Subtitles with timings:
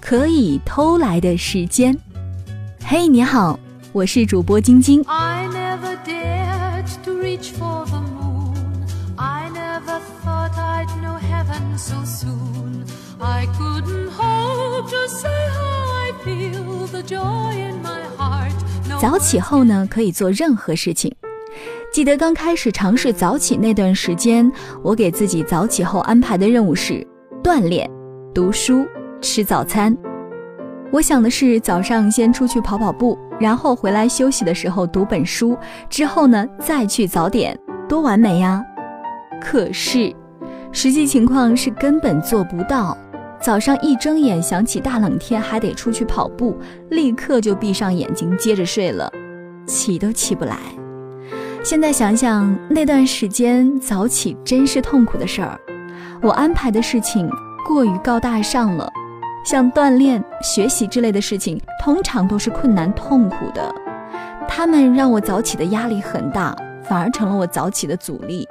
[0.00, 1.98] 可以偷来的时间。
[2.84, 3.58] 嘿，你好，
[3.92, 5.02] 我是主播晶晶。
[19.00, 21.14] 早起后呢，可以做任何事情。
[21.92, 24.50] 记得刚开始尝试早起那段时间，
[24.82, 27.06] 我给自己早起后安排的任务是
[27.44, 27.88] 锻炼、
[28.32, 28.86] 读书、
[29.20, 29.94] 吃早餐。
[30.90, 35.54] 我想的是早上先出去跑跑步，然后回来休息的时候读本书，
[35.90, 37.54] 之后呢再去早点，
[37.86, 38.64] 多完美呀！
[39.38, 40.10] 可是，
[40.72, 42.96] 实际情况是根本做不到。
[43.38, 46.56] 早上一睁眼，想起大冷天还得出去跑步，
[46.88, 49.12] 立刻就闭上眼睛接着睡了，
[49.66, 50.56] 起都起不来。
[51.64, 55.58] 现在想想那段时间早起真是痛苦的事儿，
[56.20, 57.30] 我安排的事情
[57.66, 58.90] 过于高大上了，
[59.44, 63.72] 像锻炼、学习之类的事情，通常都是困难痛苦的，
[64.48, 68.46] 他们让我早起的压力很大，反而成了我早起的阻力。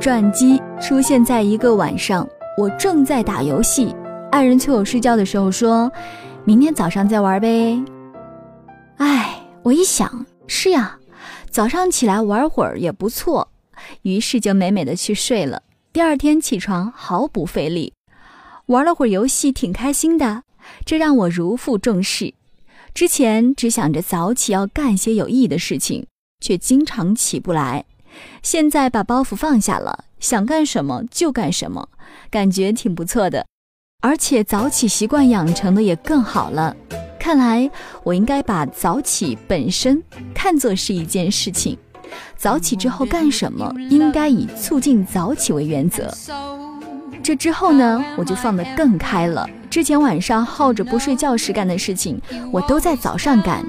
[0.00, 2.26] 转机出现在一个晚上。
[2.58, 3.94] 我正在打游戏，
[4.32, 5.92] 爱人催我睡觉的时候说
[6.44, 7.78] ：“明天早上再玩呗。”
[8.96, 9.28] 哎，
[9.62, 10.96] 我一想，是呀，
[11.56, 13.48] 早上起来玩会儿也不错，
[14.02, 15.62] 于是就美美的去睡了。
[15.90, 17.94] 第二天起床毫不费力，
[18.66, 20.42] 玩了会儿游戏，挺开心的，
[20.84, 22.34] 这让我如负重视。
[22.92, 26.06] 之前只想着早起要干些有意义的事情，
[26.42, 27.86] 却经常起不来。
[28.42, 31.88] 现在把包袱放下了，想干什么就干什么。
[32.28, 33.46] 感觉挺不错的，
[34.02, 36.76] 而且早起习惯养成的也更好了。
[37.18, 37.68] 看来
[38.04, 40.00] 我应该把早起本身
[40.36, 41.78] 看作是一件事情，
[42.36, 46.12] 早起之后干什么应该以促进早起为原则。
[47.22, 49.48] 这之后呢，我就放得更开了。
[49.70, 52.20] 之前晚上耗着不睡觉时干的事情，
[52.52, 53.64] 我都在早上干。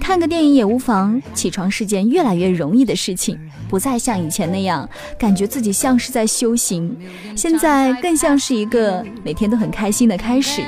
[0.00, 3.38] 看个电影也无妨，起床是件越来越容易的事情，
[3.68, 4.88] 不再像以前那样
[5.18, 6.96] 感觉自己像是在修行，
[7.36, 10.62] 现在更像是一个每天都很开心的开始。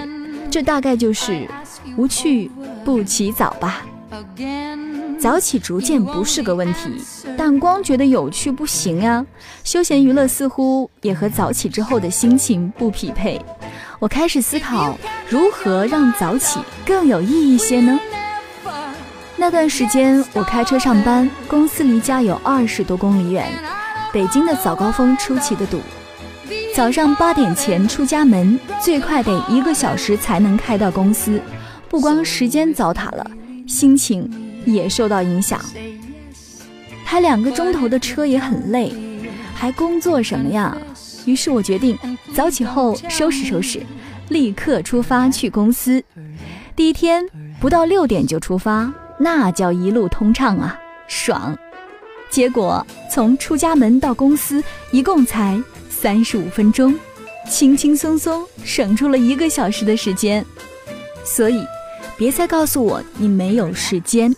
[0.50, 1.48] 这大概就是
[1.96, 2.50] 无趣
[2.84, 3.86] 不起早吧。
[5.20, 7.02] 早起逐渐不是个问题，
[7.36, 9.24] 但光觉得有趣不行啊。
[9.64, 13.40] 休闲娱乐似乎也和早起之后的心情不匹配。
[13.98, 14.96] 我开始思考
[15.28, 17.98] 如何让早起更有意义些呢？
[19.36, 23.46] 那段时间我开车上班，公司离家有二十多公里远。
[24.12, 25.80] 北京的早高峰出奇的堵，
[26.74, 31.40] 早上八点前出家门，最快得一个小时才能开到公司。
[31.88, 33.30] 不光时间糟蹋了，
[33.66, 34.30] 心情
[34.72, 35.60] 也受到影响。
[37.04, 38.92] 开两个钟头的车也很累，
[39.54, 40.76] 还工作什么呀？
[41.24, 41.98] 于是我决定
[42.34, 43.80] 早起后收拾收拾，
[44.28, 46.02] 立刻出发去公司。
[46.76, 47.24] 第一天
[47.60, 48.92] 不到六点就出发。
[49.20, 51.58] 那叫一路通畅啊，爽！
[52.30, 54.62] 结果从出家门到公司
[54.92, 56.94] 一共才三十五分钟，
[57.50, 60.46] 轻轻松松省出了一个小时的时间。
[61.24, 61.64] 所以，
[62.16, 64.32] 别再告诉我你没有时间。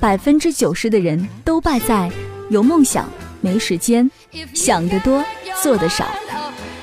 [0.00, 2.10] 百分之九十的人都败在
[2.50, 3.08] 有梦想
[3.40, 4.10] 没时间，
[4.52, 5.24] 想得多
[5.62, 6.06] 做得少。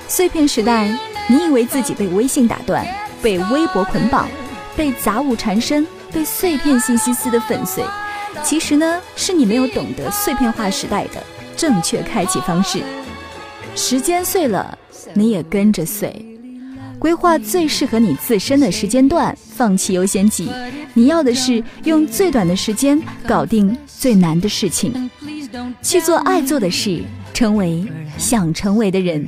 [0.07, 0.87] 碎片时代，
[1.27, 2.85] 你以为自己被微信打断，
[3.21, 4.27] 被微博捆绑，
[4.75, 5.87] 被杂物缠身？
[6.13, 7.81] 被碎片信息撕得粉碎，
[8.43, 11.23] 其实呢，是你没有懂得碎片化时代的
[11.55, 12.81] 正确开启方式。
[13.75, 14.77] 时间碎了，
[15.13, 16.30] 你也跟着碎。
[17.01, 20.47] 规划最适合你自身的时间段，放弃优先级。
[20.93, 25.09] 你要的是用最短的时间搞定最难的事情，
[25.81, 27.01] 去做爱做的事，
[27.33, 27.83] 成为
[28.19, 29.27] 想成为的人。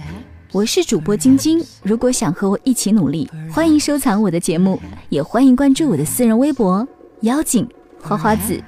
[0.52, 4.80] 我是主播晶晶，如果想和我一起努力，欢迎收藏我的节目，
[5.10, 6.88] 也欢迎关注我的私人微博
[7.22, 7.68] “妖精
[8.00, 8.62] 花花子”。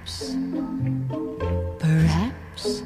[1.79, 2.79] Perhaps.